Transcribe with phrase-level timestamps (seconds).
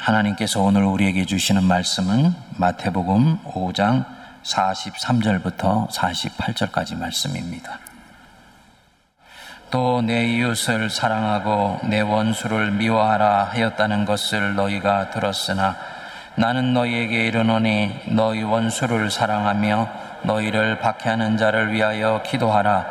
[0.00, 4.06] 하나님께서 오늘 우리에게 주시는 말씀은 마태복음 5장
[4.42, 7.78] 43절부터 48절까지 말씀입니다.
[9.70, 15.76] 또 내 이웃을 사랑하고 내 원수를 미워하라 하였다는 것을 너희가 들었으나
[16.34, 19.88] 나는 너희에게 이르노니 너희 원수를 사랑하며
[20.22, 22.86] 너희를 박해하는 자를 위하여 기도하라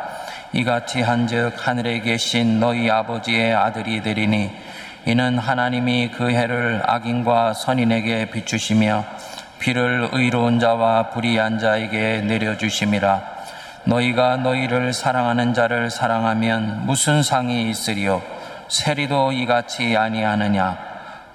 [0.52, 4.50] 이같이 한즉 하늘에 계신 너희 아버지의 아들이 되리니
[5.06, 9.04] 이는 하나님이 그 해를 악인과 선인에게 비추시며
[9.58, 13.22] 비를 의로운 자와 불의한 자에게 내려주심이라.
[13.84, 18.22] 너희가 너희를 사랑하는 자를 사랑하면 무슨 상이 있으리요?
[18.68, 20.78] 세리도 이같이 아니하느냐?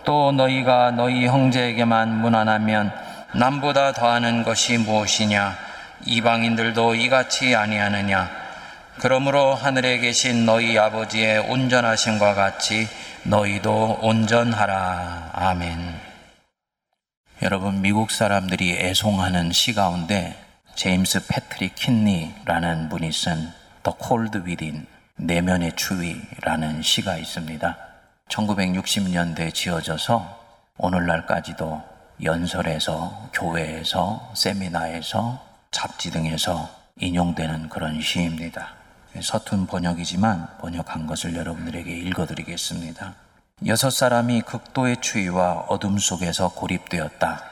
[0.03, 2.91] 또 너희가 너희 형제에게만 무난하면
[3.33, 5.55] 남보다 더하는 것이 무엇이냐?
[6.05, 8.44] 이방인들도 이같이 아니하느냐
[8.99, 12.87] 그러므로 하늘에 계신 너희 아버지의 온전하심과 같이
[13.23, 15.99] 너희도 온전하라 아멘
[17.41, 20.35] 여러분 미국 사람들이 애송하는 시 가운데
[20.75, 23.51] 제임스 패트릭 킨니라는 분이 쓴
[23.83, 24.87] The Cold Within
[25.17, 27.77] 내면의 추위라는 시가 있습니다.
[28.29, 30.39] 1960년대에 지어져서
[30.77, 31.81] 오늘날까지도
[32.23, 38.84] 연설에서 교회에서 세미나에서 잡지 등에서 인용되는 그런 시입니다.
[39.21, 43.13] 서툰 번역이지만 번역한 것을 여러분들에게 읽어드리겠습니다.
[43.67, 47.43] 여섯 사람이 극도의 추위와 어둠 속에서 고립되었다.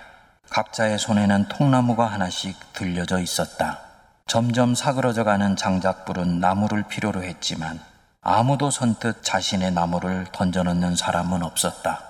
[0.49, 3.79] 각자의 손에는 통나무가 하나씩 들려져 있었다.
[4.27, 7.79] 점점 사그러져 가는 장작불은 나무를 필요로 했지만
[8.21, 12.01] 아무도 선뜻 자신의 나무를 던져놓는 사람은 없었다.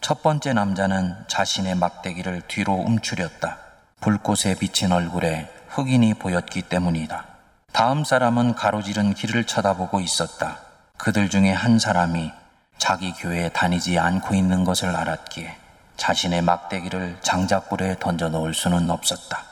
[0.00, 3.58] 첫 번째 남자는 자신의 막대기를 뒤로 움츠렸다.
[4.00, 7.35] 불꽃에 비친 얼굴에 흑인이 보였기 때문이다.
[7.76, 10.60] 다음 사람은 가로지른 길을 쳐다보고 있었다.
[10.96, 12.32] 그들 중에 한 사람이
[12.78, 15.54] 자기 교회에 다니지 않고 있는 것을 알았기에
[15.98, 19.42] 자신의 막대기를 장작불에 던져 놓을 수는 없었다.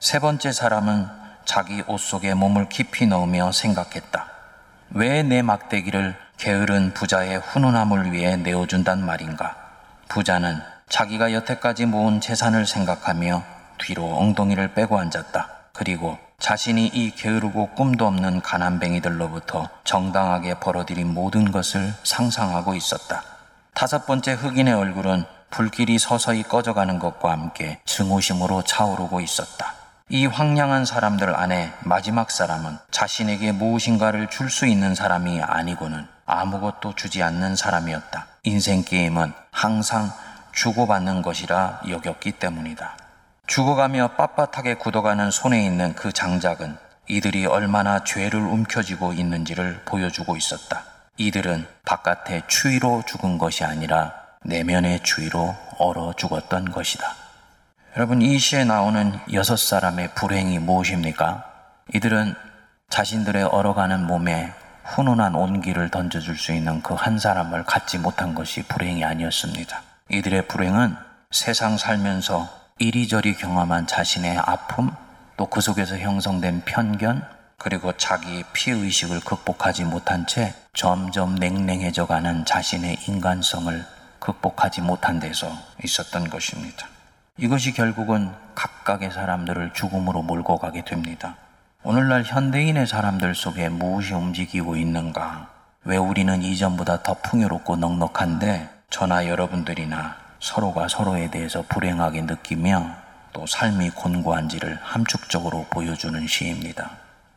[0.00, 1.06] 세 번째 사람은
[1.44, 4.26] 자기 옷 속에 몸을 깊이 넣으며 생각했다.
[4.90, 9.54] 왜 내 막대기를 게으른 부자의 훈훈함을 위해 내어준단 말인가?
[10.08, 13.44] 부자는 자기가 여태까지 모은 재산을 생각하며
[13.78, 15.48] 뒤로 엉덩이를 빼고 앉았다.
[15.72, 23.22] 그리고 자신이 이 게으르고 꿈도 없는 가난뱅이들로부터 정당하게 벌어들인 모든 것을 상상하고 있었다.
[23.74, 29.74] 다섯 번째 흑인의 얼굴은 불길이 서서히 꺼져가는 것과 함께 증오심으로 차오르고 있었다.
[30.08, 37.22] 이 황량한 사람들 안에 마지막 사람은 자신에게 무엇인가를 줄 수 있는 사람이 아니고는 아무것도 주지
[37.22, 38.26] 않는 사람이었다.
[38.44, 40.10] 인생 게임은 항상
[40.52, 42.96] 주고받는 것이라 여겼기 때문이다.
[43.50, 46.78] 죽어가며 빳빳하게 굳어가는 손에 있는 그 장작은
[47.08, 50.84] 이들이 얼마나 죄를 움켜쥐고 있는지를 보여주고 있었다.
[51.16, 57.04] 이들은 바깥의 추위로 죽은 것이 아니라 내면의 주의로 얼어 죽었던 것이다.
[57.96, 61.44] 여러분, 이 시에 나오는 여섯 사람의 불행이 무엇입니까?
[61.92, 62.36] 이들은
[62.88, 64.52] 자신들의 얼어가는 몸에
[64.84, 69.82] 훈훈한 온기를 던져줄 수 있는 그 한 사람을 갖지 못한 것이 불행이 아니었습니다.
[70.08, 70.94] 이들의 불행은
[71.32, 74.90] 세상 살면서 이리저리 경험한 자신의 아픔,
[75.36, 77.22] 또 그 속에서 형성된 편견,
[77.58, 83.84] 그리고 자기 피의식을 극복하지 못한 채 점점 냉랭해져 가는 자신의 인간성을
[84.18, 85.52] 극복하지 못한 데서
[85.84, 86.86] 있었던 것입니다.
[87.36, 91.36] 이것이 결국은 각각의 사람들을 죽음으로 몰고 가게 됩니다.
[91.82, 95.48] 오늘날 현대인의 사람들 속에 무엇이 움직이고 있는가?
[95.84, 102.90] 왜 우리는 이전보다 더 풍요롭고 넉넉한데 저나 여러분들이나 서로가 서로에 대해서 불행하게 느끼며
[103.32, 106.90] 또 삶이 곤고한지를 함축적으로 보여주는 시입니다.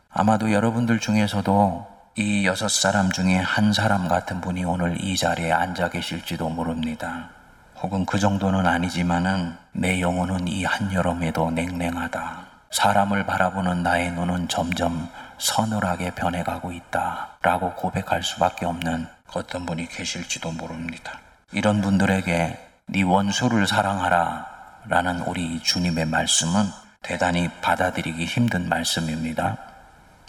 [0.09, 5.89] 아마도 여러분들 중에서도 이 여섯 사람 중에 한 사람 같은 분이 오늘 이 자리에 앉아
[5.89, 7.29] 계실지도 모릅니다.
[7.81, 12.45] 혹은 그 정도는 아니지만은 내 영혼은 이 한여름에도 냉랭하다.
[12.71, 17.37] 사람을 바라보는 나의 눈은 점점 서늘하게 변해가고 있다.
[17.41, 21.19] 라고 고백할 수밖에 없는 어떤 분이 계실지도 모릅니다.
[21.51, 24.45] 이런 분들에게 네 원수를 사랑하라.
[24.85, 26.69] 라는 우리 주님의 말씀은
[27.01, 29.57] 대단히 받아들이기 힘든 말씀입니다.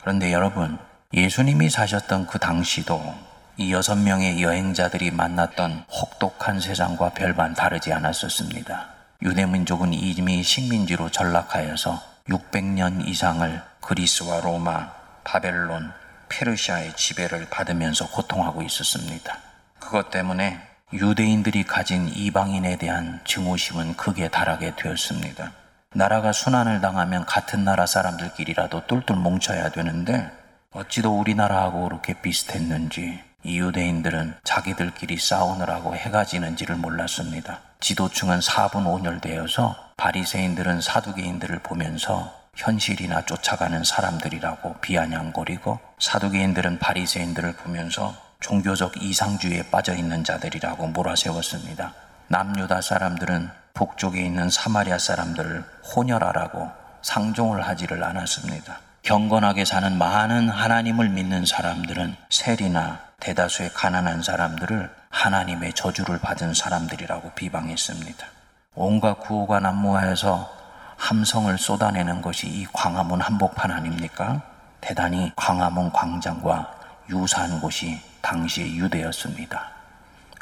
[0.00, 0.78] 그런데 여러분,
[1.12, 3.14] 예수님이 사셨던 그 당시도
[3.56, 8.86] 이 여섯 명의 여행자들이 만났던 혹독한 세상과 별반 다르지 않았었습니다.
[9.22, 14.90] 유대민족은 이미 식민지로 전락하여서 600년 이상을 그리스와 로마,
[15.24, 15.92] 바벨론,
[16.28, 19.38] 페르시아의 지배를 받으면서 고통하고 있었습니다.
[19.78, 25.50] 그것 때문에 유대인들이 가진 이방인에 대한 증오심은 극에 달하게 되었습니다.
[25.92, 30.30] 나라가 순환을 당하면 같은 나라 사람들끼리라도 똘똘 뭉쳐야 되는데
[30.70, 37.58] 어찌도 우리나라하고 그렇게 비슷했는지 이 유대인들은 자기들끼리 싸우느라고 해가 지는지를 몰랐습니다.
[37.80, 48.14] 지도층은 사분오열되어서 바리새인들은 사두개인들을 보면서 현실이나 쫓아가는 사람들이라고 비아냥거리고 사두개인들은 바리새인들을 보면서
[48.44, 51.94] 종교적 이상주의에 빠져 있는 자들이라고 몰아세웠습니다.
[52.28, 55.64] 남유다 사람들은 북쪽에 있는 사마리아 사람들을
[55.96, 56.70] 혼혈하라고
[57.00, 58.80] 상종을 하지를 않았습니다.
[59.00, 68.26] 경건하게 사는 많은 하나님을 믿는 사람들은 셀이나 대다수의 가난한 사람들을 하나님의 저주를 받은 사람들이라고 비방했습니다.
[68.74, 70.52] 온갖 구호가 난무하여서
[70.98, 74.42] 함성을 쏟아내는 것이 이 광화문 한복판 아닙니까?
[74.82, 79.70] 대단히 광화문 광장과 유사한 곳이 당시의 유대였습니다.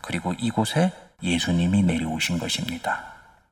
[0.03, 0.93] 그리고 이곳에
[1.23, 3.05] 예수님이 내려오신 것입니다.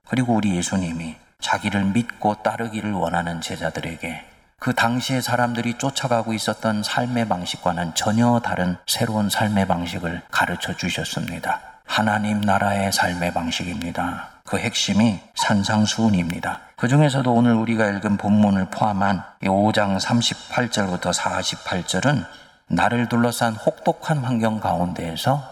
[0.06, 4.24] 그리고 우리 예수님이 자기를 믿고 따르기를 원하는 제자들에게
[4.58, 11.60] 그 당시의 사람들이 쫓아가고 있었던 삶의 방식과는 전혀 다른 새로운 삶의 방식을 가르쳐 주셨습니다.
[11.86, 14.28] 하나님 나라의 삶의 방식입니다.
[14.44, 16.60] 그 핵심이 산상수훈입니다.
[16.76, 22.26] 그 중에서도 오늘 우리가 읽은 본문을 포함한 5장 38절부터 48절은
[22.72, 25.42] 나를 둘러싼 혹독한 환경 가운데에서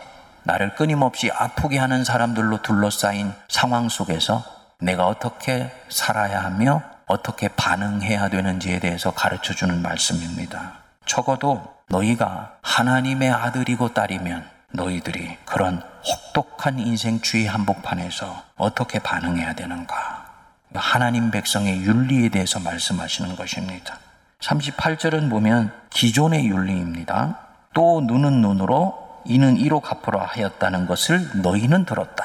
[0.45, 4.45] 나를 끊임없이 아프게 하는 사람들로 둘러싸인 상황 속에서
[4.81, 10.75] 내가 어떻게 살아야 하며 어떻게 반응해야 되는지에 대해서 가르쳐 주는 말씀입니다.
[11.07, 20.25] 적어도 너희가 하나님의 아들이고 딸이면 너희들이 그런 혹독한 인생 주의 한복판에서 어떻게 반응해야 되는가.
[20.73, 23.99] 하나님 백성의 윤리에 대해서 말씀하시는 것입니다.
[24.41, 27.39] 38절은 보면 기존의 윤리입니다.
[27.75, 32.25] 또 눈은 눈으로 이는 이로 갚으라 하였다는 것을 너희는 들었다.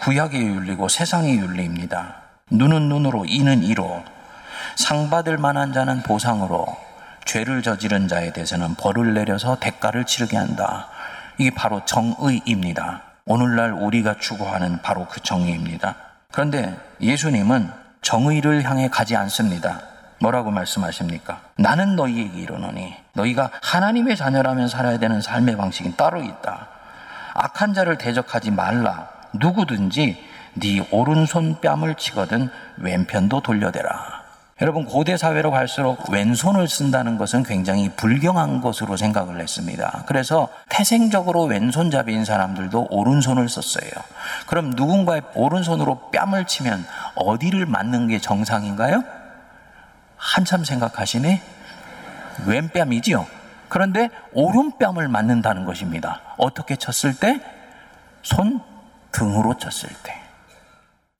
[0.00, 2.16] 구약의 윤리고 세상의 윤리입니다.
[2.50, 4.04] 눈은 눈으로 이는 이로
[4.76, 6.66] 상 받을 만한 자는 보상으로
[7.24, 10.88] 죄를 저지른 자에 대해서는 벌을 내려서 대가를 치르게 한다.
[11.38, 13.02] 이게 바로 정의입니다.
[13.24, 15.96] 오늘날 우리가 추구하는 바로 그 정의입니다.
[16.30, 17.70] 그런데 예수님은
[18.02, 19.93] 정의를 향해 가지 않습니다.
[20.24, 21.40] 뭐라고 말씀하십니까?
[21.56, 26.68] 나는 너희에게 이르노니 너희가 하나님의 자녀라면 살아야 되는 삶의 방식이 따로 있다.
[27.34, 29.08] 악한 자를 대적하지 말라.
[29.34, 30.22] 누구든지
[30.54, 32.48] 네 오른손 뺨을 치거든
[32.78, 34.24] 왼편도 돌려대라.
[34.62, 40.04] 여러분 고대 사회로 갈수록 왼손을 쓴다는 것은 굉장히 불경한 것으로 생각을 했습니다.
[40.06, 43.90] 그래서 태생적으로 왼손잡이인 사람들도 오른손을 썼어요.
[44.46, 46.86] 그럼 누군가의 오른손으로 뺨을 치면
[47.16, 49.23] 어디를 맞는 게 정상인가요?
[50.24, 51.42] 한참 생각하시네?
[52.46, 53.26] 왼뺨이지요.
[53.68, 56.22] 그런데 오른뺨을 맞는다는 것입니다.
[56.38, 57.40] 어떻게 쳤을 때?
[58.22, 58.60] 손
[59.12, 60.18] 등으로 쳤을 때.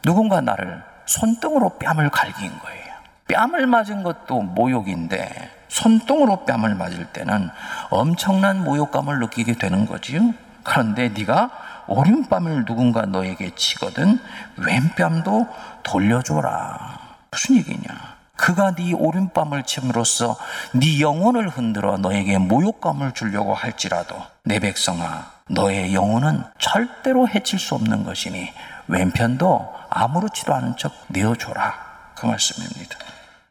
[0.02, 2.94] 누군가 나를 손등으로 뺨을 갈긴 거예요.
[3.28, 7.50] 뺨을 맞은 것도 모욕인데 손등으로 뺨을 맞을 때는
[7.90, 10.32] 엄청난 모욕감을 느끼게 되는 거지요.
[10.62, 11.50] 그런데 네가
[11.88, 14.18] 오른뺨을 누군가 너에게 치거든
[14.56, 15.46] 왼뺨도
[15.82, 16.98] 돌려줘라.
[17.30, 18.13] 무슨 얘기냐?
[18.36, 20.36] 그가 네 오른뺨을 침으로써
[20.72, 28.04] 네 영혼을 흔들어 너에게 모욕감을 주려고 할지라도 내 백성아 너의 영혼은 절대로 해칠 수 없는
[28.04, 28.50] 것이니
[28.88, 31.74] 왼편도 아무렇지도 않은 척 내어줘라.
[32.16, 32.98] 그 말씀입니다.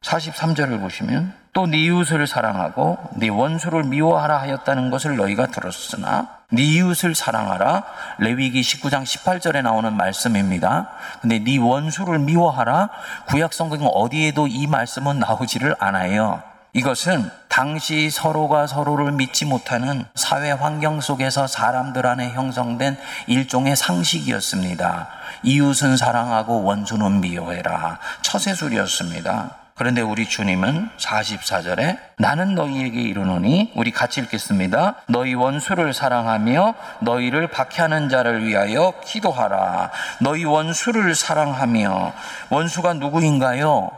[0.02, 7.14] 43절을 보시면 또 네 이웃을 사랑하고 네 원수를 미워하라 하였다는 것을 너희가 들었으나 네 이웃을
[7.16, 7.84] 사랑하라
[8.18, 10.90] 레위기 19장 18절에 나오는 말씀입니다.
[11.22, 12.90] 근데 네 원수를 미워하라
[13.28, 16.42] 구약 성경 어디에도 이 말씀은 나오지를 않아요.
[16.74, 25.08] 이것은 당시 서로가 서로를 믿지 못하는 사회 환경 속에서 사람들 안에 형성된 일종의 상식이었습니다.
[25.44, 28.00] 이웃은 사랑하고 원수는 미워해라.
[28.24, 29.63] 처세술이었습니다.
[29.76, 34.96] 그런데 우리 주님은 44절에 나는 너희에게 이르노니 우리 같이 읽겠습니다.
[35.08, 39.92] 너희 원수를 사랑하며 너희를 박해하는 자를 위하여 기도하라.
[40.22, 42.14] 너희 원수를 사랑하며
[42.50, 43.92] 원수가 누구인가요?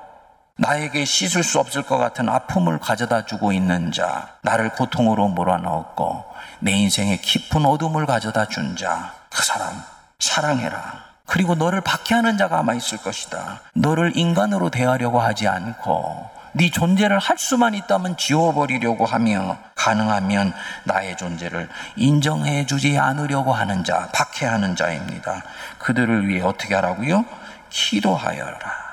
[0.58, 6.24] 나에게 씻을 수 없을 것 같은 아픔을 가져다 주고 있는 자, 나를 고통으로 몰아넣었고
[6.62, 9.84] 내 인생에 깊은 어둠을 가져다 준 자, 그 사람
[10.20, 11.05] 사랑해라.
[11.26, 13.62] 그리고 너를 박해하는 자가 아마 있을 것이다.
[13.74, 20.54] 너를 인간으로 대하려고 하지 않고 네 존재를 할 수만 있다면 지워버리려고 하며 가능하면
[20.86, 21.68] 나의 존재를
[21.98, 25.44] 인정해 주지 않으려고 하는 자, 박해하는 자입니다.
[25.80, 27.26] 그들을 위해 어떻게 하라고요?
[27.70, 28.85] 기도하여라.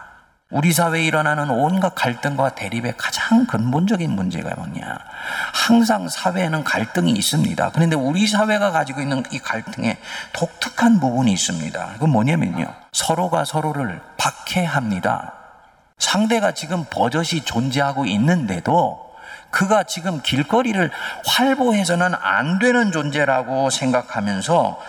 [0.53, 4.99] 우리 사회에 일어나는 온갖 갈등과 대립의 가장 근본적인 문제가 뭐냐?
[5.55, 7.71] 항상 사회에는 갈등이 있습니다.
[7.71, 9.97] 그런데 우리 사회가 가지고 있는 이 갈등에
[10.35, 11.93] 독특한 부분이 있습니다.
[11.95, 12.67] 그건 뭐냐면요.
[12.93, 15.33] 서로가 서로를 박해합니다.
[15.97, 19.02] 상대가 지금 버젓이 존재하고 있는데도
[19.53, 20.91] 그가 지금 길거리를
[21.27, 24.81] 활보해서는 안 되는 존재라고 생각하면서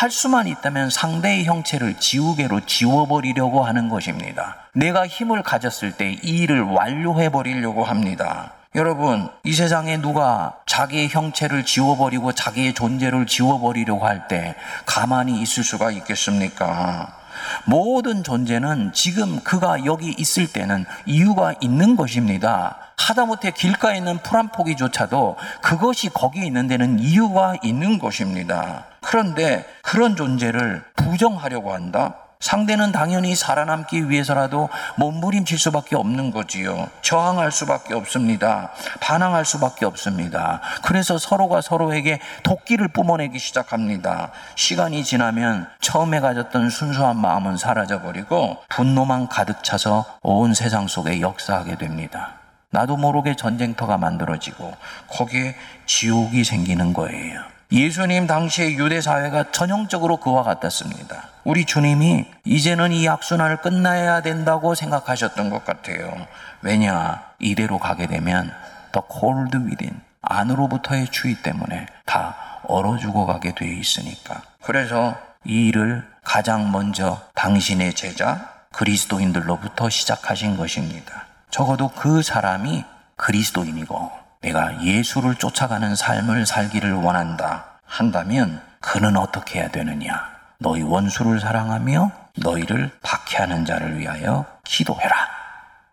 [0.00, 4.56] 할 수만 있다면 상대의 형체를 지우개로 지워버리려고 하는 것입니다.
[4.74, 8.52] 내가 힘을 가졌을 때 이 일을 완료해 버리려고 합니다.
[8.76, 14.54] 여러분, 이 세상에 누가 자기의 형체를 지워버리고 자기의 존재를 지워버리려고 할 때
[14.86, 17.19] 가만히 있을 수가 있겠습니까?
[17.64, 22.78] 모든 존재는 지금 그가 여기 있을 때는 이유가 있는 것입니다.
[22.96, 28.86] 하다못해 길가에 있는 풀 한 포기조차도 그것이 거기에 있는 데는 이유가 있는 것입니다.
[29.00, 32.14] 그런데 그런 존재를 부정하려고 한다?
[32.40, 36.88] 상대는 당연히 살아남기 위해서라도 몸부림칠 수밖에 없는 거지요.
[37.02, 38.72] 저항할 수밖에 없습니다.
[39.00, 40.60] 반항할 수밖에 없습니다.
[40.82, 44.32] 그래서 서로가 서로에게 도끼를 뿜어내기 시작합니다.
[44.56, 52.36] 시간이 지나면 처음에 가졌던 순수한 마음은 사라져버리고 분노만 가득 차서 온 세상 속에 역사하게 됩니다.
[52.70, 54.74] 나도 모르게 전쟁터가 만들어지고
[55.08, 55.56] 거기에
[55.86, 57.59] 지옥이 생기는 거예요.
[57.72, 61.28] 예수님 당시의 유대 사회가 전형적으로 그와 같았습니다.
[61.44, 66.26] 우리 주님이 이제는 이 악순환을 끝나야 된다고 생각하셨던 것 같아요.
[66.62, 67.22] 왜냐?
[67.38, 68.52] 이대로 가게 되면
[68.90, 74.42] 더 cold within 안으로부터의 추위 때문에 다 얼어 죽어가게 되어 있으니까.
[74.62, 81.26] 그래서 이 일을 가장 먼저 당신의 제자 그리스도인들로부터 시작하신 것입니다.
[81.50, 82.84] 적어도 그 사람이
[83.16, 90.30] 그리스도인이고 내가 예수를 쫓아가는 삶을 살기를 원한다 한다면 그는 어떻게 해야 되느냐?
[90.58, 95.14] 너희 원수를 사랑하며 너희를 박해하는 자를 위하여 기도해라.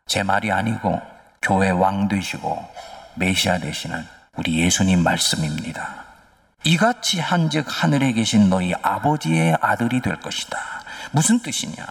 [0.05, 1.01] 제 말이 아니고
[1.41, 2.65] 교회 왕 되시고
[3.15, 4.05] 메시아 되시는
[4.37, 6.05] 우리 예수님 말씀입니다.
[6.63, 10.57] 이같이 한즉 하늘에 계신 너희 아버지의 아들이 될 것이다.
[11.11, 11.85] 무슨 뜻이냐?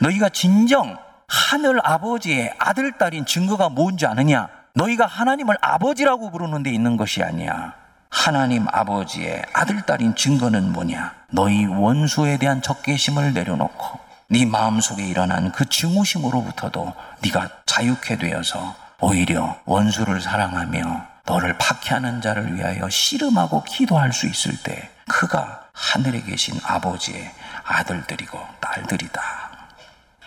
[0.00, 4.48] 너희가 진정 하늘 아버지의 아들, 딸인 증거가 뭔지 아느냐?
[4.74, 7.74] 너희가 하나님을 아버지라고 부르는 데 있는 것이 아니야.
[8.10, 11.14] 하나님 아버지의 아들, 딸인 증거는 뭐냐?
[11.30, 14.00] 너희 원수에 대한 적개심을 내려놓고
[14.30, 22.88] 네 마음속에 일어난 그 증오심으로부터도 네가 자유케 되어서 오히려 원수를 사랑하며 너를 박해하는 자를 위하여
[22.88, 27.30] 씨름하고 기도할 수 있을 때 그가 하늘에 계신 아버지의
[27.64, 29.22] 아들들이고 딸들이다.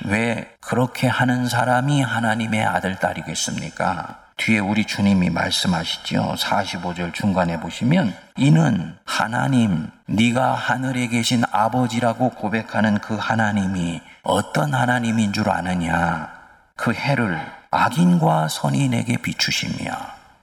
[0.06, 4.27] 왜 그렇게 하는 사람이 하나님의 아들, 딸이겠습니까?
[4.38, 6.36] 뒤에 우리 주님이 말씀하시죠.
[6.38, 15.50] 45절 중간에 보시면 이는 하나님 네가 하늘에 계신 아버지라고 고백하는 그 하나님이 어떤 하나님인 줄
[15.50, 16.32] 아느냐?
[16.76, 17.42] 그 해를
[17.72, 19.92] 악인과 선인에게 비추시며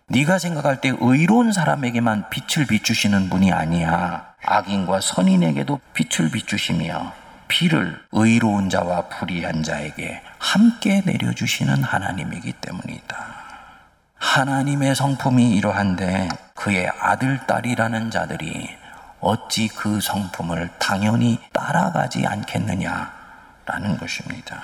[0.09, 4.35] 네가 생각할 때 의로운 사람에게만 빛을 비추시는 분이 아니야.
[4.45, 7.13] 악인과 선인에게도 빛을 비추시며
[7.49, 13.44] 비를 의로운 자와 불의한 자에게 함께 내려주시는 하나님이기 때문이다.
[14.25, 18.69] 하나님의 성품이 이러한데 그의 아들, 딸이라는 자들이
[19.21, 24.61] 어찌 그 성품을 당연히 따라가지 않겠느냐라는 것입니다.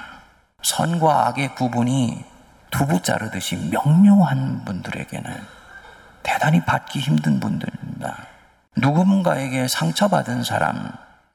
[0.62, 2.24] 선과 악의 구분이
[2.70, 5.30] 두부 자르듯이 명료한 분들에게는
[6.22, 8.16] 대단히 받기 힘든 분들입니다.
[8.76, 10.90] 누군가에게 상처받은 사람,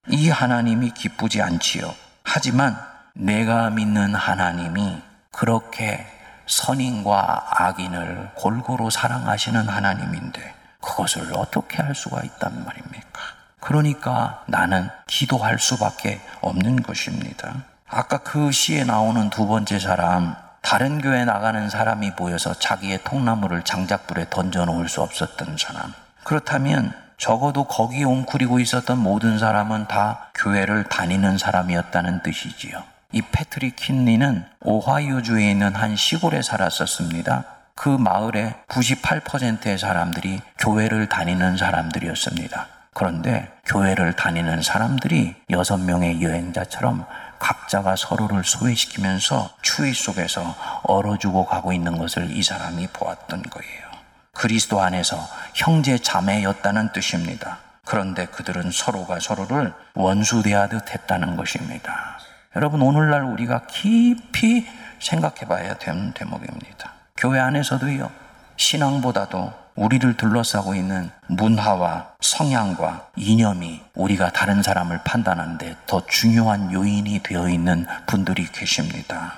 [0.09, 1.93] 이 하나님이 기쁘지 않지요.
[2.23, 2.75] 하지만
[3.13, 5.01] 내가 믿는 하나님이
[5.31, 6.05] 그렇게
[6.47, 13.21] 선인과 악인을 골고루 사랑하시는 하나님인데 그것을 어떻게 할 수가 있단 말입니까?
[13.59, 17.63] 그러니까 나는 기도할 수밖에 없는 것입니다.
[17.87, 24.27] 아까 그 시에 나오는 두 번째 사람, 다른 교회 나가는 사람이 보여서 자기의 통나무를 장작불에
[24.29, 25.93] 던져 놓을 수 없었던 사람.
[26.23, 32.83] 그렇다면 적어도 거기 웅크리고 있었던 모든 사람은 다 교회를 다니는 사람이었다는 뜻이지요.
[33.15, 37.45] 이 패트릭 킨리는 오하이오주에 있는 한 시골에 살았었습니다.
[37.73, 42.67] 그 마을의 98%의 사람들이 교회를 다니는 사람들이었습니다.
[42.93, 47.05] 그런데 교회를 다니는 사람들이 여섯 명의 여행자처럼
[47.39, 50.53] 각자가 서로를 소외시키면서 추위 속에서
[50.83, 53.85] 얼어 죽어 가고 있는 것을 이 사람이 보았던 거예요.
[54.33, 57.59] 그리스도 안에서 형제 자매였다는 뜻입니다.
[57.85, 62.14] 그런데 그들은 서로가 서로를 원수 대하듯 했다는 것입니다.
[62.55, 64.65] 여러분, 오늘날 우리가 깊이
[64.99, 66.93] 생각해 봐야 되는 대목입니다.
[67.17, 68.09] 교회 안에서도요,
[68.55, 77.49] 신앙보다도 우리를 둘러싸고 있는 문화와 성향과 이념이 우리가 다른 사람을 판단하는데 더 중요한 요인이 되어
[77.49, 79.33] 있는 분들이 계십니다.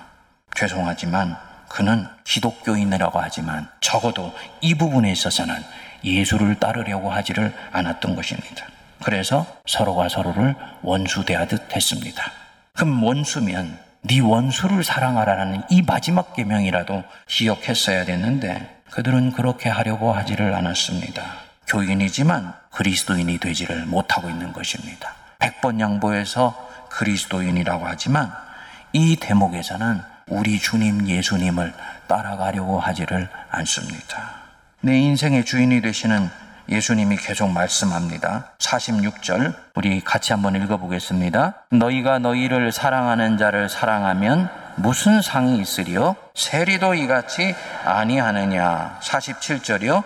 [0.55, 1.35] 죄송하지만
[1.69, 4.31] 그는 기독교인이라고 하지만 적어도
[4.61, 5.55] 이 부분에 있어서는
[6.03, 8.67] 예수를 따르려고 하지를 않았던 것입니다.
[9.03, 12.31] 그래서 서로가 서로를 원수 대하듯 했습니다.
[12.77, 21.23] 그럼 원수면 네 원수를 사랑하라는 이 마지막 계명이라도 기억했어야 됐는데 그들은 그렇게 하려고 하지를 않았습니다.
[21.67, 25.15] 교인이지만 그리스도인이 되지를 못하고 있는 것입니다.
[25.39, 26.55] 백번 양보해서
[26.89, 28.31] 그리스도인이라고 하지만
[28.93, 31.73] 이 대목에서는 우리 주님 예수님을
[32.07, 34.35] 따라가려고 하지를 않습니다.
[34.81, 36.29] 내 인생의 주인이 되시는
[36.69, 38.51] 예수님이 계속 말씀합니다.
[38.59, 41.53] 46절 우리 같이 한번 읽어보겠습니다.
[41.71, 46.15] 너희가 너희를 사랑하는 자를 사랑하면 무슨 상이 있으리요?
[46.35, 48.99] 세리도 이같이 아니하느냐.
[49.01, 50.03] 47절이요.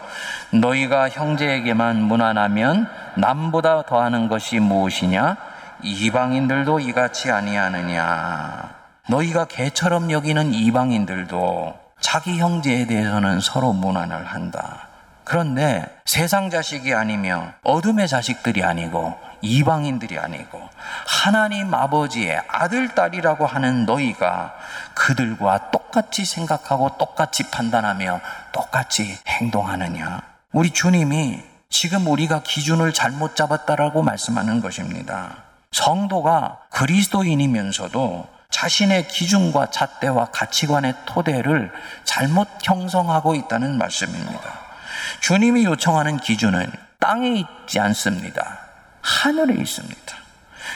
[0.54, 2.88] 너희가 형제에게만 무난하면
[3.18, 5.36] 남보다 더하는 것이 무엇이냐?
[5.84, 8.70] 이방인들도 이같이 아니하느냐.
[9.10, 14.91] 너희가 개처럼 여기는 이방인들도 자기 형제에 대해서는 서로 무난을 한다.
[15.24, 20.62] 그런데 세상 자식이 아니며 어둠의 자식들이 아니고 이방인들이 아니고
[21.08, 24.54] 하나님 아버지의 아들, 딸이라고 하는 너희가
[24.94, 28.20] 그들과 똑같이 생각하고 똑같이 판단하며
[28.52, 30.22] 똑같이 행동하느냐.
[30.52, 35.38] 우리 주님이 지금 우리가 기준을 잘못 잡았다라고 말씀하는 것입니다.
[35.72, 41.72] 성도가 그리스도인이면서도 자신의 기준과 잣대와 가치관의 토대를
[42.04, 44.61] 잘못 형성하고 있다는 말씀입니다.
[45.22, 48.58] 주님이 요청하는 기준은 땅에 있지 않습니다.
[49.02, 50.16] 하늘에 있습니다.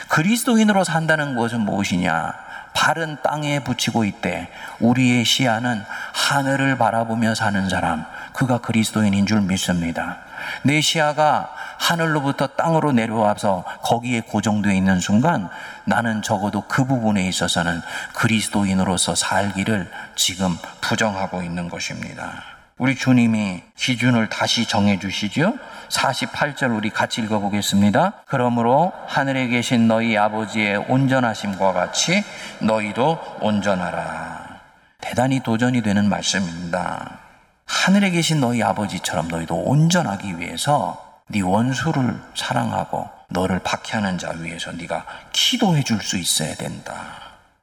[0.08, 2.32] 그리스도인으로 산다는 것은 무엇이냐?
[2.72, 4.48] 발은 땅에 붙이고 있대.
[4.78, 8.06] 우리의 시야는 하늘을 바라보며 사는 사람.
[8.34, 10.18] 그가 그리스도인인 줄 믿습니다.
[10.62, 15.48] 내 시야가 하늘로부터 땅으로 내려와서 거기에 고정되어 있는 순간
[15.84, 17.82] 나는 적어도 그 부분에 있어서는
[18.14, 22.55] 그리스도인으로서 살기를 지금 부정하고 있는 것입니다.
[22.78, 25.54] 우리 주님이 기준을 다시 정해 주시죠.
[25.88, 28.24] 48절 우리 같이 읽어보겠습니다.
[28.26, 32.22] 그러므로 하늘에 계신 너희 아버지의 온전하심과 같이
[32.60, 34.60] 너희도 온전하라.
[35.00, 37.20] 대단히 도전이 되는 말씀입니다.
[37.64, 45.06] 하늘에 계신 너희 아버지처럼 너희도 온전하기 위해서 네 원수를 사랑하고 너를 박해하는 자 위해서 네가
[45.32, 46.94] 기도해 줄 수 있어야 된다.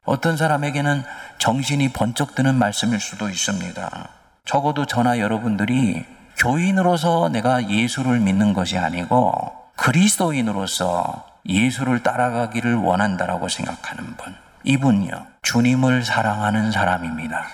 [0.05, 1.03] 어떤 사람에게는
[1.37, 4.09] 정신이 번쩍 드는 말씀일 수도 있습니다.
[4.45, 6.05] 적어도 저나 여러분들이
[6.37, 14.35] 교인으로서 내가 예수를 믿는 것이 아니고 그리스도인으로서 예수를 따라가기를 원한다라고 생각하는 분.
[14.65, 17.45] 이분요, 주님을 사랑하는 사람입니다.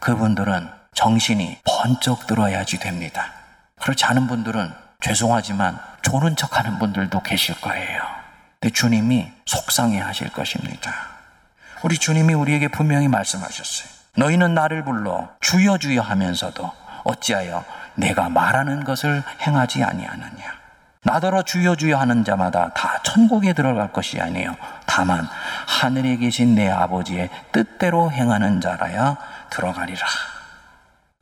[0.00, 3.32] 그분들은 정신이 번쩍 들어야지 됩니다.
[3.80, 8.00] 그렇지 않은 분들은 죄송하지만 조는 척 하는 분들도 계실 거예요.
[8.60, 10.92] 근데 주님이 속상해 하실 것입니다.
[11.82, 14.01] 우리 주님이 우리에게 분명히 말씀하셨어요.
[14.16, 16.70] 너희는 나를 불러 주여 주여 하면서도
[17.04, 20.62] 어찌하여 내가 말하는 것을 행하지 아니하느냐.
[21.04, 24.54] 나더러 주여 주여 하는 자마다 다 천국에 들어갈 것이 아니에요.
[24.86, 25.26] 다만
[25.66, 29.16] 하늘에 계신 내 아버지의 뜻대로 행하는 자라야
[29.50, 30.06] 들어가리라.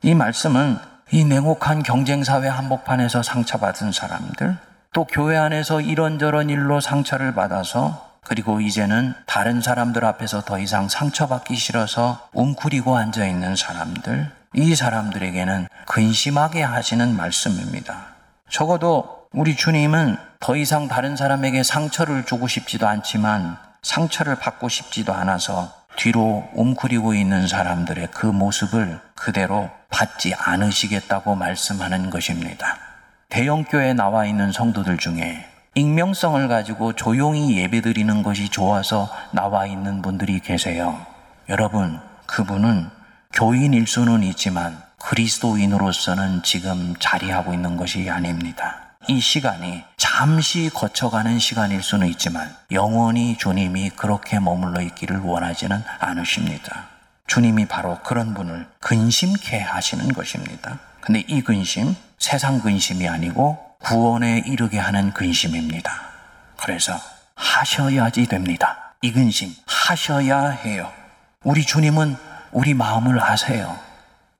[0.03, 0.77] 이 말씀은
[1.11, 4.57] 이 냉혹한 경쟁 사회 한복판에서 상처받은 사람들,
[4.93, 11.55] 또 교회 안에서 이런저런 일로 상처를 받아서 그리고 이제는 다른 사람들 앞에서 더 이상 상처받기
[11.55, 18.05] 싫어서 웅크리고 앉아 있는 사람들, 이 사람들에게는 근심하게 하시는 말씀입니다.
[18.49, 25.73] 적어도 우리 주님은 더 이상 다른 사람에게 상처를 주고 싶지도 않지만 상처를 받고 싶지도 않아서
[25.95, 32.77] 뒤로 웅크리고 있는 사람들의 그 모습을 그대로 받지 않으시겠다고 말씀하는 것입니다.
[33.29, 41.05] 대형교회에 나와 있는 성도들 중에 익명성을 가지고 조용히 예배드리는 것이 좋아서 나와 있는 분들이 계세요.
[41.47, 42.89] 여러분, 그분은
[43.31, 48.97] 교인일 수는 있지만 그리스도인으로서는 지금 자리하고 있는 것이 아닙니다.
[49.07, 56.87] 이 시간이 잠시 거쳐가는 시간일 수는 있지만 영원히 주님이 그렇게 머물러 있기를 원하지는 않으십니다.
[57.27, 60.79] 주님이 바로 그런 분을 근심케 하시는 것입니다.
[60.99, 65.91] 근데 이 근심, 세상 근심이 아니고 구원에 이르게 하는 근심입니다.
[66.57, 66.93] 그래서
[67.35, 68.93] 하셔야지 됩니다.
[69.01, 70.91] 이 근심 하셔야 해요.
[71.43, 72.15] 우리 주님은
[72.51, 73.77] 우리 마음을 아세요.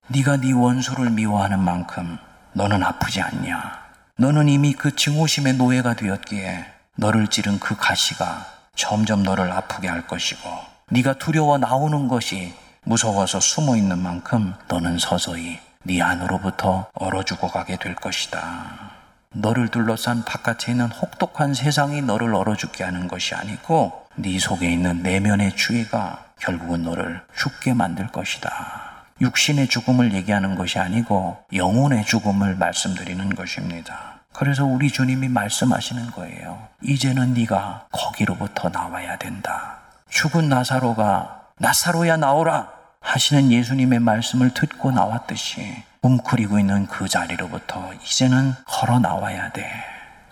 [0.07, 2.17] 네가 네 원수를 미워하는 만큼
[2.53, 3.81] 너는 아프지 않냐.
[4.17, 6.65] 너는 이미 그 증오심의 노예가 되었기에
[6.97, 10.47] 너를 찌른 그 가시가 점점 너를 아프게 할 것이고
[10.91, 17.95] 네가 두려워 나오는 것이 무서워서 숨어 있는 만큼 너는 서서히 네 안으로부터 얼어 죽어가게 될
[17.95, 18.90] 것이다.
[19.33, 25.03] 너를 둘러싼 바깥에 있는 혹독한 세상이 너를 얼어 죽게 하는 것이 아니고 네 속에 있는
[25.03, 29.05] 내면의 주의가 결국은 너를 죽게 만들 것이다.
[29.21, 34.19] 육신의 죽음을 얘기하는 것이 아니고 영혼의 죽음을 말씀드리는 것입니다.
[34.33, 36.67] 그래서 우리 주님이 말씀하시는 거예요.
[36.81, 39.77] 이제는 네가 거기로부터 나와야 된다.
[40.09, 42.80] 죽은 나사로가 나사로야 나오라.
[43.01, 49.69] 하시는 예수님의 말씀을 듣고 나왔듯이 웅크리고 있는 그 자리로부터 이제는 걸어 나와야 돼.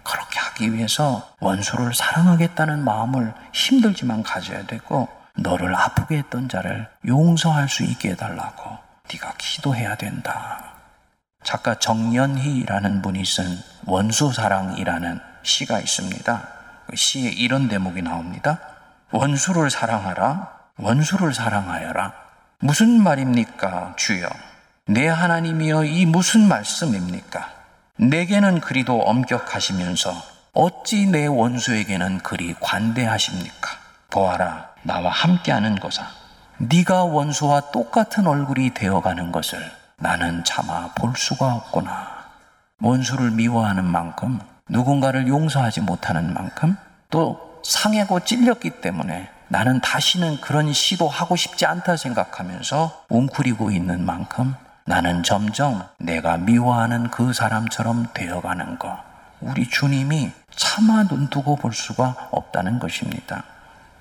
[0.03, 7.83] 그렇게 하기 위해서 원수를 사랑하겠다는 마음을 힘들지만 가져야 되고 너를 아프게 했던 자를 용서할 수
[7.83, 8.77] 있게 해달라고
[9.11, 10.63] 네가 기도해야 된다.
[11.43, 13.45] 작가 정연희라는 분이 쓴
[13.85, 16.47] 원수 사랑이라는 시가 있습니다.
[16.87, 18.59] 그 시에 이런 대목이 나옵니다.
[19.11, 20.59] 원수를 사랑하라.
[20.77, 22.28] 원수를 사랑하여라.
[22.61, 24.27] 무슨 말입니까, 주여?
[24.85, 27.49] 내 하나님이여 이 무슨 말씀입니까?
[27.95, 30.11] 내게는 그리도 엄격하시면서
[30.51, 33.69] 어찌 내 원수에게는 그리 관대하십니까?
[34.09, 36.05] 보아라, 나와 함께하는 거사.
[36.57, 39.59] 네가 원수와 똑같은 얼굴이 되어가는 것을
[39.95, 42.25] 나는 차마 볼 수가 없구나.
[42.81, 46.75] 원수를 미워하는 만큼 누군가를 용서하지 못하는 만큼
[47.09, 54.53] 또 상해고 찔렸기 때문에 나는 다시는 그런 시도하고 싶지 않다 생각하면서 웅크리고 있는 만큼
[54.85, 58.95] 나는 점점 내가 미워하는 그 사람처럼 되어가는 것.
[59.41, 63.43] 우리 주님이 차마 눈두고 볼 수가 없다는 것입니다.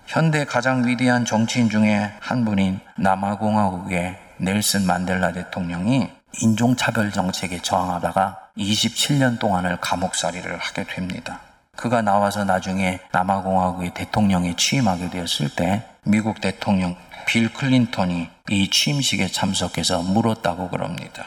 [0.07, 9.39] 현대 가장 위대한 정치인 중에 한 분인 남아공화국의 넬슨 만델라 대통령이 인종차별 정책에 저항하다가 27년
[9.39, 11.41] 동안을 감옥살이를 하게 됩니다.
[11.79, 20.03] 그가 나와서 나중에 남아공화국의 대통령에 취임하게 되었을 때 미국 대통령 빌 클린턴이 이 취임식에 참석해서
[20.03, 21.25] 물었다고 그럽니다.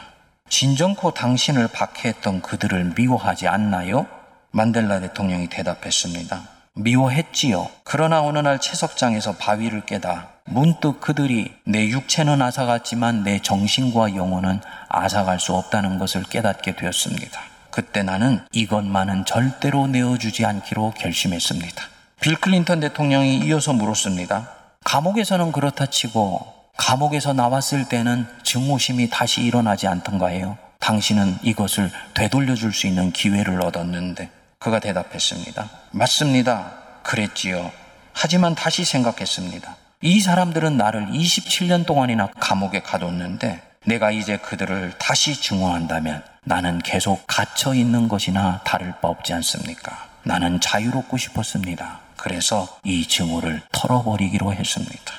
[0.50, 4.06] 진정코 당신을 박해했던 그들을 미워하지 않나요?
[4.50, 6.42] 만델라 대통령이 대답했습니다.
[6.74, 7.70] 미워했지요.
[7.82, 14.60] 그러나 어느 날 채석장에서 바위를 깨다 문득 그들이 내 육체는 앗아갔지만 내 정신과 영혼은
[14.90, 17.51] 앗아갈 수 없다는 것을 깨닫게 되었습니다.
[17.72, 21.82] 그때 나는 이것만은 절대로 내어주지 않기로 결심했습니다.
[22.20, 24.48] 빌 클린턴 대통령이 이어서 물었습니다.
[24.84, 30.58] 감옥에서는 그렇다 치고 감옥에서 나왔을 때는 증오심이 다시 일어나지 않던가요?
[30.80, 35.68] 당신은 이것을 되돌려 줄 수 있는 기회를 얻었는데 그가 대답했습니다.
[35.92, 36.72] 맞습니다.
[37.02, 37.70] 그랬지요.
[38.12, 39.76] 하지만 다시 생각했습니다.
[40.02, 47.72] 이 사람들은 나를 27년 동안이나 감옥에 가뒀는데 내가 이제 그들을 다시 증오한다면 나는 계속 갇혀
[47.72, 50.08] 있는 것이나 다를 바 없지 않습니까?
[50.24, 52.00] 나는 자유롭고 싶었습니다.
[52.16, 55.12] 그래서 이 증오를 털어버리기로 했습니다.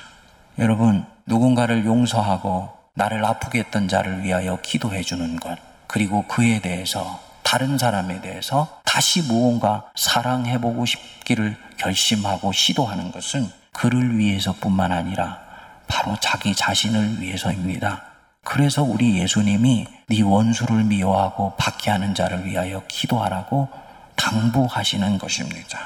[0.58, 7.78] 여러분, 누군가를 용서하고 나를 아프게 했던 자를 위하여 기도해 주는 것, 그리고 그에 대해서 다른
[7.78, 15.40] 사람에 대해서 다시 무언가 사랑해보고 싶기를 결심하고 시도하는 것은 그를 위해서뿐만 아니라
[15.88, 18.13] 바로 자기 자신을 위해서입니다.
[18.44, 23.68] 그래서 우리 예수님이 네 원수를 미워하고 박해하는 자를 위하여 기도하라고
[24.16, 25.80] 당부하시는 것입니다.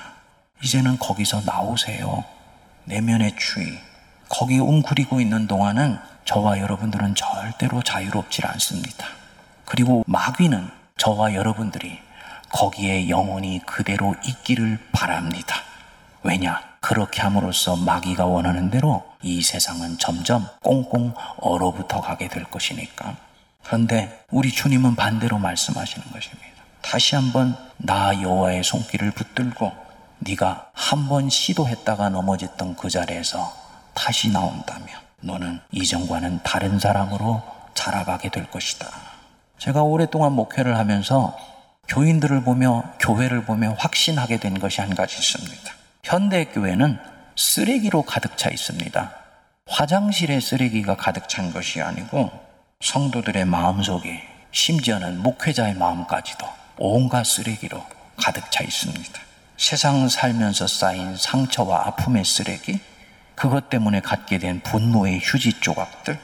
[0.62, 2.24] 이제는 거기서 나오세요.
[2.84, 3.78] 내면의 추위.
[4.28, 9.06] 거기 웅크리고 있는 동안은 저와 여러분들은 절대로 자유롭지 않습니다.
[9.64, 10.68] 그리고 마귀는
[10.98, 11.98] 저와 여러분들이
[12.50, 15.67] 거기에 영원히 그대로 있기를 바랍니다.
[16.22, 16.60] 왜냐?
[16.80, 23.16] 그렇게 함으로써 마귀가 원하는 대로 이 세상은 점점 꽁꽁 얼어붙어 가게 될 것이니까.
[23.64, 26.48] 그런데 우리 주님은 반대로 말씀하시는 것입니다.
[26.82, 29.72] 다시 한번 나 여호와의 손길을 붙들고
[30.20, 33.52] 네가 한 번 시도했다가 넘어졌던 그 자리에서
[33.94, 34.88] 다시 나온다면
[35.20, 37.42] 너는 이전과는 다른 사람으로
[37.74, 38.86] 자라가게 될 것이다.
[39.58, 41.36] 제가 오랫동안 목회를 하면서
[41.88, 45.72] 교인들을 보며 교회를 보며 확신하게 된 것이 한 가지 있습니다.
[46.02, 46.98] 현대 교회는
[47.36, 49.12] 쓰레기로 가득 차 있습니다.
[49.66, 52.30] 화장실에 쓰레기가 가득 찬 것이 아니고
[52.80, 56.46] 성도들의 마음속에 심지어는 목회자의 마음까지도
[56.78, 57.84] 온갖 쓰레기로
[58.16, 59.20] 가득 차 있습니다.
[59.56, 62.80] 세상 살면서 쌓인 상처와 아픔의 쓰레기,
[63.34, 66.18] 그것 때문에 갖게 된 분노의 휴지 조각들,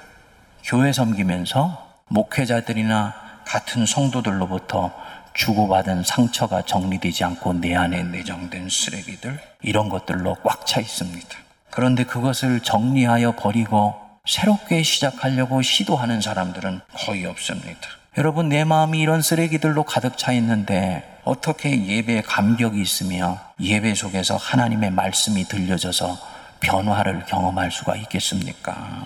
[0.62, 4.92] 교회 섬기면서 목회자들이나 같은 성도들로부터
[5.34, 11.28] 주고받은 상처가 정리되지 않고 내 안에 내정된 쓰레기들, 이런 것들로 꽉 차 있습니다.
[11.70, 13.94] 그런데 그것을 정리하여 버리고
[14.26, 17.80] 새롭게 시작하려고 시도하는 사람들은 거의 없습니다.
[18.16, 24.92] 여러분, 내 마음이 이런 쓰레기들로 가득 차 있는데 어떻게 예배에 감격이 있으며 예배 속에서 하나님의
[24.92, 26.16] 말씀이 들려져서
[26.60, 29.04] 변화를 경험할 수가 있겠습니까?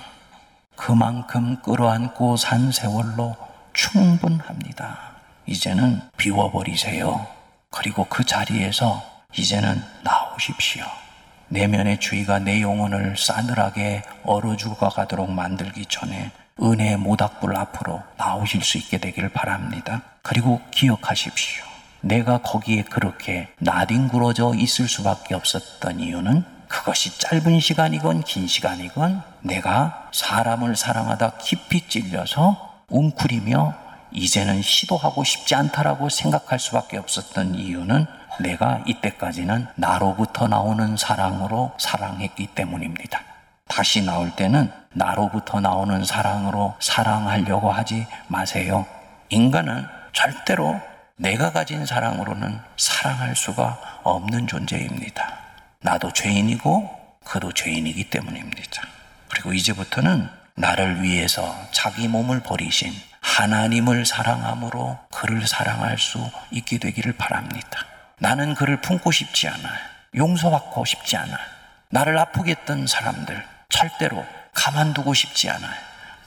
[0.77, 3.35] 그만큼 끌어안고 산 세월로
[3.73, 5.08] 충분합니다.
[5.49, 7.27] 이제는 비워버리세요.
[7.71, 9.03] 그리고 그 자리에서
[9.37, 10.85] 이제는 나오십시오.
[11.49, 16.31] 내면의 주의가 내 영혼을 싸늘하게 얼어 죽어가도록 만들기 전에
[16.61, 20.03] 은혜의 모닥불 앞으로 나오실 수 있게 되기를 바랍니다.
[20.23, 21.65] 그리고 기억하십시오.
[22.03, 30.77] 내가 거기에 그렇게 나뒹굴어져 있을 수밖에 없었던 이유는 그것이 짧은 시간이건 긴 시간이건 내가 사람을
[30.77, 38.07] 사랑하다 깊이 찔려서 웅크리며 이제는 시도하고 싶지 않다라고 생각할 수밖에 없었던 이유는
[38.41, 43.21] 내가 이때까지는 나로부터 나오는 사랑으로 사랑했기 때문입니다.
[43.67, 48.87] 다시 나올 때는 나로부터 나오는 사랑으로 사랑하려고 하지 마세요.
[49.29, 50.81] 인간은 절대로
[51.17, 55.37] 내가 가진 사랑으로는 사랑할 수가 없는 존재입니다.
[55.81, 58.83] 나도 죄인이고 그도 죄인이기 때문입니다.
[59.29, 62.93] 그리고 이제부터는 나를 위해서 자기 몸을 버리신
[63.29, 66.19] 하나님을 사랑함으로 그를 사랑할 수
[66.51, 67.85] 있게 되기를 바랍니다.
[68.19, 69.69] 나는 그를 품고 싶지 않아.
[70.17, 71.37] 용서받고 싶지 않아.
[71.91, 75.69] 나를 아프게 했던 사람들 절대로 가만두고 싶지 않아.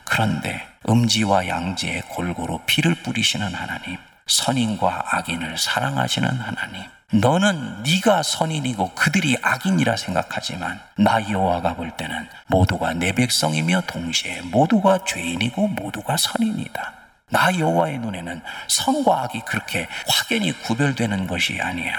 [0.05, 3.97] 그런데 음지와 양지에 골고루 피를 뿌리시는 하나님,
[4.31, 6.83] 선인과 악인을 사랑하시는 하나님.
[7.11, 15.03] 너는 네가 선인이고 그들이 악인이라 생각하지만 나 여호와가 볼 때는 모두가 내 백성이며 동시에 모두가
[15.03, 16.93] 죄인이고 모두가 선인이다.
[17.29, 21.93] 나 여호와의 눈에는 선과 악이 그렇게 확연히 구별되는 것이 아니야.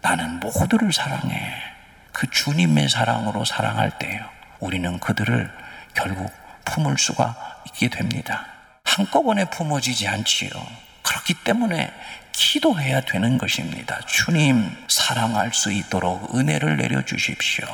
[0.00, 1.54] 나는 모두를 사랑해.
[2.12, 4.24] 그 주님의 사랑으로 사랑할 때요.
[4.60, 5.52] 우리는 그들을
[5.94, 6.32] 결국
[6.64, 7.36] 품을 수가
[7.66, 8.46] 있게 됩니다.
[8.84, 10.50] 한꺼번에 품어지지 않지요.
[11.02, 11.92] 그렇기 때문에
[12.32, 14.00] 기도해야 되는 것입니다.
[14.06, 17.66] 주님, 사랑할 수 있도록 은혜를 내려주십시오.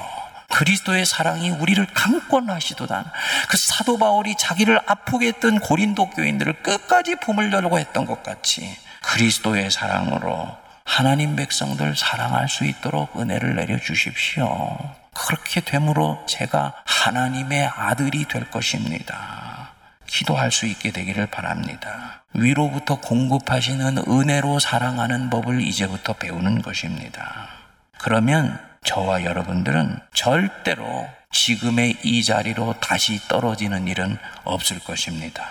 [0.51, 3.13] 그리스도의 사랑이 우리를 강권하시도다.
[3.49, 10.57] 그 사도 바울이 자기를 아프게 했던 고린도 교인들을 끝까지 품으려고 했던 것 같이 그리스도의 사랑으로
[10.85, 14.79] 하나님 백성들 사랑할 수 있도록 은혜를 내려주십시오.
[15.15, 19.73] 그렇게 됨으로 제가 하나님의 아들이 될 것입니다.
[20.09, 22.25] 기도할 수 있게 되기를 바랍니다.
[22.35, 27.49] 위로부터 공급하시는 은혜로 사랑하는 법을 이제부터 배우는 것입니다.
[27.99, 35.45] 그러면 저와 여러분들은 절대로 지금의 이 자리로 다시 떨어지는 일은 없을 것입니다.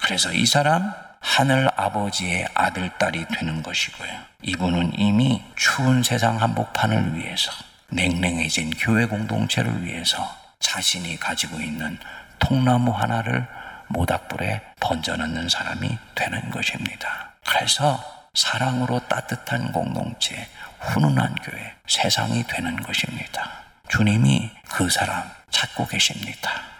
[0.00, 4.10] 그래서 이 사람 하늘 아버지의 아들, 딸이 되는 것이고요.
[4.42, 7.52] 이분은 이미 추운 세상 한복판을 위해서
[7.90, 11.98] 냉랭해진 교회 공동체를 위해서 자신이 가지고 있는
[12.40, 13.46] 통나무 하나를
[13.92, 17.34] 모닥불에 던져넣는 사람이 되는 것입니다.
[17.46, 18.02] 그래서
[18.34, 20.48] 사랑으로 따뜻한 공동체,
[20.80, 23.50] 훈훈한 교회, 세상이 되는 것입니다.
[23.88, 26.71] 주님이 그 사람 찾고 계십니다.